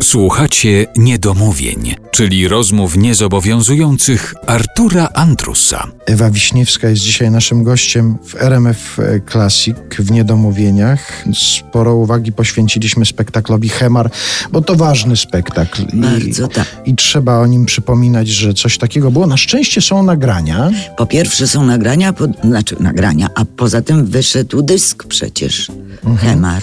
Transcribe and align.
Słuchacie 0.00 0.86
niedomówień, 0.96 1.94
czyli 2.10 2.48
rozmów 2.48 2.96
niezobowiązujących 2.96 4.34
Artura 4.46 5.08
Andrusa. 5.14 5.86
Ewa 6.06 6.30
Wiśniewska 6.30 6.88
jest 6.88 7.02
dzisiaj 7.02 7.30
naszym 7.30 7.64
gościem 7.64 8.18
w 8.26 8.34
RMF 8.34 8.98
Classic 9.32 9.76
w 9.98 10.10
Niedomówieniach. 10.10 11.24
Sporo 11.34 11.94
uwagi 11.94 12.32
poświęciliśmy 12.32 13.06
spektaklowi 13.06 13.68
Hemar, 13.68 14.10
bo 14.52 14.60
to 14.60 14.76
ważny 14.76 15.16
spektakl. 15.16 15.82
I, 15.82 16.00
Bardzo 16.00 16.48
tak. 16.48 16.66
I 16.86 16.94
trzeba 16.94 17.38
o 17.38 17.46
nim 17.46 17.66
przypominać, 17.66 18.28
że 18.28 18.54
coś 18.54 18.78
takiego 18.78 19.10
było. 19.10 19.26
Na 19.26 19.36
szczęście 19.36 19.80
są 19.80 20.02
nagrania. 20.02 20.70
Po 20.96 21.06
pierwsze 21.06 21.48
są 21.48 21.66
nagrania, 21.66 22.12
po, 22.12 22.24
znaczy 22.44 22.76
nagrania, 22.80 23.28
a 23.34 23.44
poza 23.44 23.82
tym 23.82 24.06
wyszedł 24.06 24.62
dysk 24.62 25.04
przecież. 25.04 25.70
Mhm. 26.04 26.16
Hemar. 26.16 26.62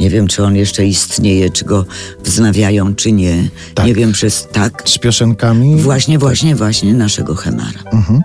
Nie 0.00 0.10
wiem, 0.10 0.28
czy 0.28 0.44
on 0.44 0.56
jeszcze 0.56 0.86
istnieje, 0.86 1.50
czy 1.50 1.64
go 1.64 1.84
wznawiają, 2.24 2.65
czy 2.96 3.12
nie. 3.12 3.48
Tak. 3.74 3.86
Nie 3.86 3.94
wiem, 3.94 4.12
przez 4.12 4.48
tak. 4.52 4.82
Z 4.84 4.98
piosenkami. 4.98 5.76
Właśnie, 5.76 6.18
właśnie, 6.18 6.56
właśnie 6.56 6.94
naszego 6.94 7.34
Hemara. 7.34 7.80
Mhm. 7.92 8.22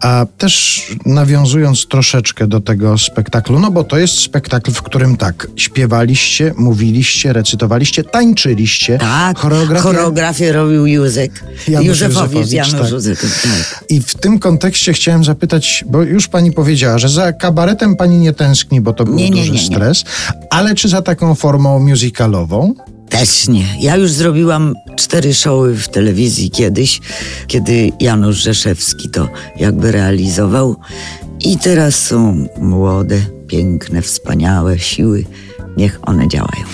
A 0.00 0.26
też 0.38 0.82
nawiązując 1.06 1.86
troszeczkę 1.86 2.46
do 2.46 2.60
tego 2.60 2.98
spektaklu, 2.98 3.58
no 3.58 3.70
bo 3.70 3.84
to 3.84 3.98
jest 3.98 4.14
spektakl, 4.14 4.72
w 4.72 4.82
którym 4.82 5.16
tak, 5.16 5.46
śpiewaliście, 5.56 6.54
mówiliście, 6.56 7.32
recytowaliście, 7.32 8.04
tańczyliście. 8.04 8.98
Tak, 8.98 9.38
choreografię. 9.38 9.82
choreografię 9.82 10.52
robił 10.52 10.86
Józek. 10.86 11.44
Janusz 11.68 11.86
Józefowicz, 11.86 12.52
Janusz 12.52 12.72
tak. 12.72 12.90
Józefowicz, 12.90 13.42
tak. 13.42 13.84
I 13.88 14.00
w 14.00 14.14
tym 14.14 14.38
kontekście 14.38 14.92
chciałem 14.92 15.24
zapytać, 15.24 15.84
bo 15.90 16.02
już 16.02 16.28
pani 16.28 16.52
powiedziała, 16.52 16.98
że 16.98 17.08
za 17.08 17.32
kabaretem 17.32 17.96
pani 17.96 18.18
nie 18.18 18.32
tęskni, 18.32 18.80
bo 18.80 18.92
to 18.92 19.04
był 19.04 19.14
nie, 19.14 19.30
duży 19.30 19.50
nie, 19.50 19.58
nie. 19.58 19.66
stres, 19.66 20.04
ale 20.50 20.74
czy 20.74 20.88
za 20.88 21.02
taką 21.02 21.34
formą 21.34 21.78
musicalową? 21.78 22.74
Też 23.08 23.48
nie. 23.48 23.66
Ja 23.80 23.96
już 23.96 24.10
zrobiłam 24.10 24.74
cztery 24.96 25.34
showy 25.34 25.76
w 25.76 25.88
telewizji 25.88 26.50
kiedyś, 26.50 27.00
kiedy 27.46 27.92
Janusz 28.00 28.36
Rzeszewski 28.36 29.10
to 29.10 29.28
jakby 29.56 29.92
realizował. 29.92 30.76
I 31.40 31.58
teraz 31.58 31.94
są 32.06 32.46
młode, 32.58 33.20
piękne, 33.46 34.02
wspaniałe 34.02 34.78
siły. 34.78 35.24
Niech 35.76 35.98
one 36.02 36.28
działają. 36.28 36.64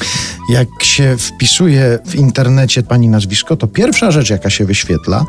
Jak 0.48 0.68
się 0.82 1.16
wpisuje 1.18 1.98
w 2.06 2.14
internecie 2.14 2.82
pani 2.82 3.08
nazwisko, 3.08 3.56
to 3.56 3.66
pierwsza 3.66 4.10
rzecz, 4.10 4.30
jaka 4.30 4.50
się 4.50 4.64
wyświetla, 4.64 5.26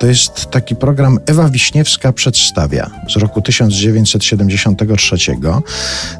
to 0.00 0.06
jest 0.06 0.46
taki 0.50 0.76
program 0.76 1.18
Ewa 1.26 1.48
Wiśniewska 1.48 2.12
przedstawia 2.12 2.90
z 3.14 3.16
roku 3.16 3.42
1973. 3.42 5.16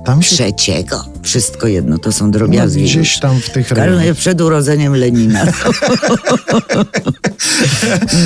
Tam 0.04 0.22
się 0.22 0.34
Trzeciego. 0.36 1.04
Wszystko 1.22 1.66
jedno, 1.66 1.98
to 1.98 2.12
są 2.12 2.30
drobiazgi. 2.30 2.80
no, 2.82 2.86
gdzieś 2.88 3.18
tam 3.18 3.40
w 3.40 3.50
tych 3.50 3.68
Każdy 3.68 3.84
rejonach 3.84 4.16
przed 4.16 4.40
urodzeniem 4.40 4.96
Lenina. 4.96 5.44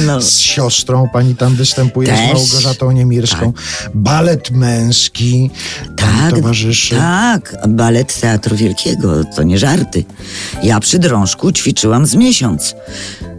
no. 0.07 0.21
z 0.21 0.39
siostrą 0.39 1.09
pani 1.13 1.37
tam 1.37 1.55
występuje, 1.57 2.09
Też. 2.09 2.21
z 2.31 2.33
Małgorzatą 2.35 2.91
Niemirską. 2.91 3.53
Balet 3.95 4.51
męski 4.51 5.51
Tak, 5.97 6.35
towarzyszy. 6.35 6.95
tak, 6.97 7.57
balet 7.69 8.21
Teatru 8.21 8.57
Wielkiego, 8.57 9.25
to 9.37 9.43
nie 9.43 9.59
żarty. 9.59 10.04
Ja 10.63 10.81
przy 10.81 10.99
drążku 10.99 11.53
ćwiczyłam 11.53 12.07
z 12.07 12.15
miesiąc, 12.15 12.75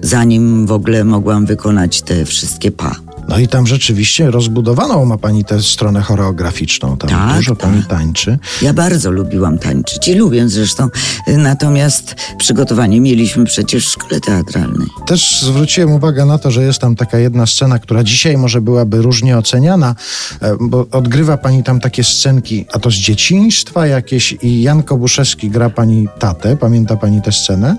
zanim 0.02 0.66
w 0.68 0.72
ogóle 0.72 1.04
mogłam 1.04 1.46
wykonać 1.46 2.02
te 2.02 2.26
wszystkie 2.26 2.72
pa. 2.72 2.96
No 3.30 3.40
i 3.40 3.48
tam 3.48 3.68
rzeczywiście 3.68 4.32
rozbudowaną 4.32 5.06
ma 5.06 5.18
pani 5.18 5.46
tę 5.46 5.62
stronę 5.62 6.02
choreograficzną. 6.02 6.98
Tam 6.98 7.10
Tak, 7.10 7.36
dużo 7.36 7.56
pani 7.56 7.80
tak. 7.80 7.90
tańczy. 7.90 8.38
Ja 8.62 8.74
bardzo 8.74 9.12
lubiłam 9.12 9.58
tańczyć 9.58 10.08
i 10.08 10.14
lubię 10.14 10.50
zresztą, 10.50 10.90
natomiast 11.28 12.16
przygotowanie 12.38 13.02
mieliśmy 13.02 13.46
przecież 13.46 13.88
w 13.88 13.92
szkole 13.92 14.20
teatralnej. 14.20 14.88
Też 15.08 15.42
zwróciłem 15.42 15.92
uwagę 15.92 16.26
na 16.26 16.38
to, 16.38 16.52
że 16.52 16.64
jest 16.64 16.80
tam 16.80 16.96
taka 16.96 17.18
jedna 17.18 17.46
scena, 17.46 17.80
która 17.80 18.04
dzisiaj 18.04 18.38
może 18.38 18.62
byłaby 18.62 19.02
różnie 19.02 19.38
oceniana, 19.38 19.96
e, 20.42 20.56
bo 20.60 20.86
odgrywa 20.92 21.38
pani 21.38 21.64
tam 21.64 21.80
takie 21.80 22.04
scenki, 22.04 22.66
a 22.74 22.80
to 22.80 22.92
z 22.92 22.96
dzieciństwa 22.96 23.88
jakieś 23.88 24.36
i 24.42 24.62
Jan 24.62 24.84
Kobuszewski 24.84 25.50
gra 25.50 25.70
pani 25.70 26.08
tatę, 26.20 26.58
pamięta 26.58 26.98
pani 26.98 27.22
tę 27.22 27.32
scenę? 27.32 27.78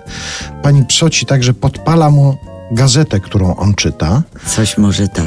Pani 0.63 0.85
psoci 0.85 1.27
także 1.27 1.55
podpala 1.55 2.11
mu 2.11 2.37
gazetę, 2.73 3.21
którą 3.21 3.57
on 3.57 3.75
czyta 3.75 4.23
Coś 4.47 4.79
może 4.79 5.09
tak. 5.09 5.25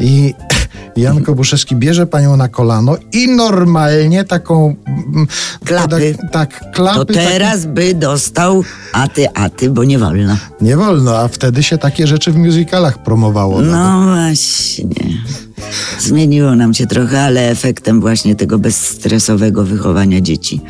i 0.00 0.34
Jan 0.96 1.22
Kobuszewski 1.22 1.76
bierze 1.76 2.06
panią 2.06 2.36
na 2.36 2.48
kolano 2.48 2.96
i 3.12 3.28
normalnie 3.28 4.24
taką... 4.24 4.74
mm, 4.86 5.26
Klapy. 5.64 6.14
Tak, 6.20 6.30
tak 6.32 6.72
klapy. 6.72 6.98
To 6.98 7.04
teraz 7.04 7.66
by 7.66 7.94
dostał 7.94 8.64
aty, 8.92 9.30
aty, 9.34 9.70
bo 9.70 9.84
nie 9.84 9.98
wolno. 9.98 10.36
Nie 10.60 10.76
wolno, 10.76 11.18
a 11.18 11.28
wtedy 11.28 11.62
się 11.62 11.78
takie 11.78 12.06
rzeczy 12.06 12.32
w 12.32 12.36
musicalach 12.36 13.02
promowało. 13.02 13.62
No 13.62 14.04
właśnie. 14.06 15.18
Zmieniło 16.00 16.54
nam 16.56 16.74
się 16.74 16.86
trochę, 16.86 17.22
ale 17.22 17.50
efektem 17.50 18.00
właśnie 18.00 18.36
tego 18.36 18.58
bezstresowego 18.58 19.64
wychowania 19.64 20.20
dzieci 20.20 20.60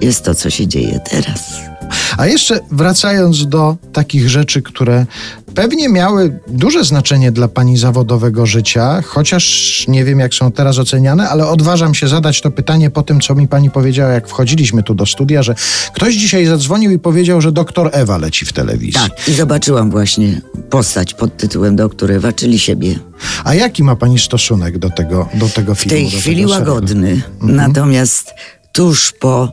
jest 0.00 0.24
to, 0.24 0.34
co 0.34 0.50
się 0.50 0.66
dzieje 0.66 1.00
teraz. 1.10 1.70
A 2.16 2.26
jeszcze 2.26 2.60
wracając 2.70 3.46
do 3.46 3.76
takich 3.92 4.28
rzeczy, 4.30 4.62
które 4.62 5.06
pewnie 5.54 5.88
miały 5.88 6.40
duże 6.48 6.84
znaczenie 6.84 7.32
dla 7.32 7.48
pani 7.48 7.78
zawodowego 7.78 8.46
życia, 8.46 9.02
chociaż 9.02 9.84
nie 9.88 10.04
wiem, 10.04 10.20
jak 10.20 10.34
są 10.34 10.52
teraz 10.52 10.78
oceniane, 10.78 11.28
ale 11.28 11.46
odważam 11.46 11.94
się 11.94 12.08
zadać 12.08 12.40
to 12.40 12.50
pytanie 12.50 12.90
po 12.90 13.02
tym, 13.02 13.20
co 13.20 13.34
mi 13.34 13.48
pani 13.48 13.70
powiedziała, 13.70 14.12
jak 14.12 14.28
wchodziliśmy 14.28 14.82
tu 14.82 14.94
do 14.94 15.06
studia, 15.06 15.42
że 15.42 15.54
ktoś 15.94 16.14
dzisiaj 16.14 16.46
zadzwonił 16.46 16.90
i 16.90 16.98
powiedział, 16.98 17.40
że 17.40 17.52
doktor 17.52 17.90
Ewa 17.92 18.18
leci 18.18 18.46
w 18.46 18.52
telewizji. 18.52 18.92
Tak, 18.92 19.28
i 19.28 19.32
zobaczyłam 19.32 19.90
właśnie 19.90 20.40
postać 20.70 21.14
pod 21.14 21.36
tytułem 21.36 21.76
Doktor 21.76 22.12
Ewa, 22.12 22.32
czyli 22.32 22.58
siebie. 22.58 22.98
A 23.44 23.54
jaki 23.54 23.82
ma 23.82 23.96
pani 23.96 24.18
stosunek 24.18 24.78
do 24.78 24.90
tego, 24.90 25.28
do 25.34 25.48
tego 25.48 25.74
W 25.74 25.78
filmu? 25.78 25.96
tej 25.96 26.10
do 26.10 26.18
chwili 26.18 26.46
łagodny. 26.46 27.22
Natomiast 27.42 28.34
tuż 28.72 29.12
po 29.12 29.52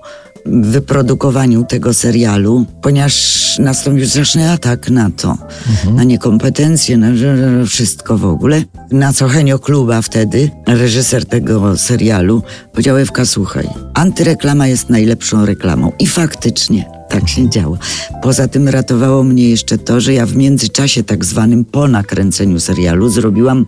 wyprodukowaniu 0.52 1.64
tego 1.64 1.94
serialu, 1.94 2.66
ponieważ 2.82 3.38
nastąpił 3.60 4.08
straszny 4.08 4.52
atak 4.52 4.90
na 4.90 5.10
to, 5.10 5.38
na 5.94 6.04
niekompetencje, 6.04 6.98
na 6.98 7.08
wszystko 7.66 8.18
w 8.18 8.26
ogóle, 8.26 8.64
na 8.92 9.14
co 9.14 9.28
Henio 9.28 9.60
Kluba 9.60 10.02
wtedy, 10.02 10.52
reżyser 10.68 11.26
tego 11.26 11.78
serialu, 11.78 12.44
powiedział 12.72 12.98
Ewka, 12.98 13.26
słuchaj, 13.26 13.68
antyreklama 13.94 14.68
jest 14.68 14.90
najlepszą 14.90 15.46
reklamą. 15.46 15.92
I 16.00 16.08
faktycznie 16.08 16.86
tak 17.10 17.30
się 17.30 17.50
działo. 17.50 17.78
Poza 18.22 18.48
tym 18.48 18.68
ratowało 18.68 19.24
mnie 19.24 19.50
jeszcze 19.50 19.78
to, 19.78 20.00
że 20.00 20.14
ja 20.14 20.26
w 20.26 20.36
międzyczasie 20.36 21.04
tak 21.04 21.26
zwanym 21.26 21.66
po 21.66 21.88
nakręceniu 21.88 22.60
serialu 22.60 23.10
zrobiłam 23.10 23.66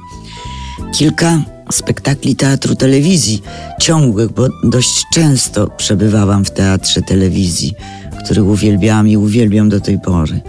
kilka 0.94 1.42
spektakli 1.72 2.36
teatru 2.36 2.76
telewizji 2.76 3.42
ciągłych, 3.80 4.32
bo 4.32 4.48
dość 4.64 5.06
często 5.14 5.68
przebywałam 5.68 6.46
w 6.46 6.52
teatrze 6.52 7.02
telewizji, 7.02 7.74
który 8.24 8.44
uwielbiałam 8.44 9.08
i 9.08 9.18
uwielbiam 9.18 9.70
do 9.70 9.80
tej 9.80 10.00
pory. 10.00 10.42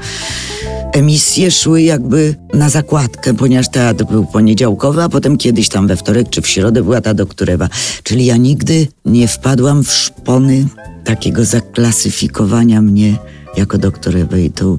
Emisje 0.92 1.50
szły 1.50 1.82
jakby 1.82 2.34
na 2.54 2.68
zakładkę, 2.68 3.34
ponieważ 3.34 3.68
teatr 3.68 4.04
był 4.04 4.26
poniedziałkowy, 4.26 5.02
a 5.02 5.08
potem 5.08 5.36
kiedyś 5.36 5.68
tam 5.68 5.86
we 5.86 5.96
wtorek 5.96 6.30
czy 6.30 6.42
w 6.42 6.48
środę 6.48 6.82
była 6.82 7.00
ta 7.00 7.14
doktorewa. 7.14 7.68
Czyli 8.02 8.26
ja 8.26 8.36
nigdy 8.36 8.86
nie 9.04 9.28
wpadłam 9.28 9.84
w 9.84 9.92
szpony 9.92 10.66
takiego 11.04 11.44
zaklasyfikowania 11.44 12.82
mnie 12.82 13.16
jako 13.60 13.78
doktorewę 13.78 14.42
i 14.42 14.50
tu 14.50 14.78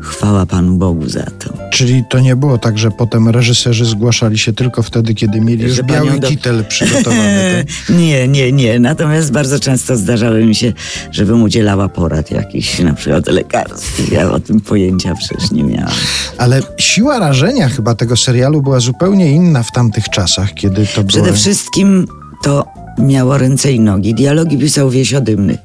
chwała 0.00 0.46
Panu 0.46 0.76
Bogu 0.76 1.08
za 1.08 1.22
to. 1.24 1.52
Czyli 1.72 2.04
to 2.10 2.20
nie 2.20 2.36
było 2.36 2.58
tak, 2.58 2.78
że 2.78 2.90
potem 2.90 3.28
reżyserzy 3.28 3.84
zgłaszali 3.84 4.38
się 4.38 4.52
tylko 4.52 4.82
wtedy, 4.82 5.14
kiedy 5.14 5.40
mieli 5.40 5.62
już 5.64 5.72
Że 5.72 5.82
biały 5.82 6.06
panią 6.08 6.20
do- 6.20 6.28
kitel 6.28 6.64
przygotowany. 6.64 7.64
tak? 7.88 7.96
Nie, 7.96 8.28
nie, 8.28 8.52
nie. 8.52 8.78
Natomiast 8.78 9.32
bardzo 9.32 9.60
często 9.60 9.96
zdarzały 9.96 10.44
mi 10.44 10.54
się, 10.54 10.72
żebym 11.10 11.42
udzielała 11.42 11.88
porad 11.88 12.30
jakichś, 12.30 12.78
na 12.78 12.92
przykład 12.94 13.26
lekarskich. 13.26 14.12
Ja 14.12 14.30
o 14.30 14.40
tym 14.40 14.60
pojęcia 14.60 15.14
przecież 15.14 15.50
nie 15.50 15.62
miałam. 15.64 15.92
Ale 16.38 16.60
siła 16.78 17.18
rażenia 17.18 17.68
chyba 17.68 17.94
tego 17.94 18.16
serialu 18.16 18.62
była 18.62 18.80
zupełnie 18.80 19.32
inna 19.32 19.62
w 19.62 19.72
tamtych 19.72 20.08
czasach, 20.08 20.54
kiedy 20.54 20.86
to 20.86 21.04
Przede 21.04 21.24
było... 21.24 21.36
wszystkim 21.36 22.06
to 22.44 22.64
miało 22.98 23.38
ręce 23.38 23.72
i 23.72 23.80
nogi. 23.80 24.14
Dialogi 24.14 24.58
pisał 24.58 24.90
Dymny. 25.20 25.58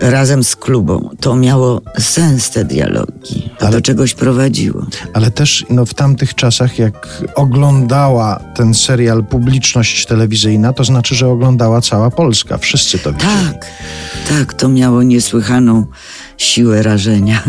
Razem 0.00 0.44
z 0.44 0.56
klubą. 0.56 1.10
To 1.20 1.36
miało 1.36 1.80
sens 1.98 2.50
te 2.50 2.64
dialogi. 2.64 3.50
To 3.58 3.66
Ale- 3.66 3.76
do 3.76 3.82
czegoś 3.82 4.14
prowadziło. 4.14 4.86
Ale 5.12 5.30
też 5.30 5.66
no, 5.70 5.86
w 5.86 5.94
tamtych 5.94 6.34
czasach, 6.34 6.78
jak 6.78 7.22
oglądała 7.34 8.40
ten 8.54 8.74
serial 8.74 9.24
publiczność 9.24 10.06
telewizyjna, 10.06 10.72
to 10.72 10.84
znaczy, 10.84 11.14
że 11.14 11.28
oglądała 11.28 11.80
cała 11.80 12.10
Polska. 12.10 12.58
Wszyscy 12.58 12.98
to 12.98 13.12
widzieli. 13.12 13.32
Tak, 13.52 13.66
tak, 14.28 14.54
to 14.54 14.68
miało 14.68 15.02
niesłychaną 15.02 15.86
siłę 16.36 16.82
rażenia. 16.82 17.42